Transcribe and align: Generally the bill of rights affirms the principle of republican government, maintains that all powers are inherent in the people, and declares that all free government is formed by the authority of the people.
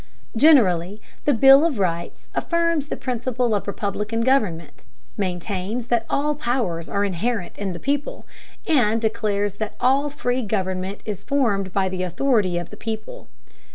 Generally 0.35 0.99
the 1.25 1.33
bill 1.35 1.63
of 1.63 1.77
rights 1.77 2.27
affirms 2.33 2.87
the 2.87 2.97
principle 2.97 3.53
of 3.53 3.67
republican 3.67 4.21
government, 4.21 4.83
maintains 5.15 5.89
that 5.89 6.07
all 6.09 6.33
powers 6.33 6.89
are 6.89 7.05
inherent 7.05 7.55
in 7.55 7.71
the 7.71 7.79
people, 7.79 8.25
and 8.65 8.99
declares 8.99 9.53
that 9.61 9.75
all 9.79 10.09
free 10.09 10.41
government 10.41 11.01
is 11.05 11.21
formed 11.21 11.71
by 11.71 11.87
the 11.87 12.01
authority 12.01 12.57
of 12.57 12.71
the 12.71 12.77
people. 12.77 13.27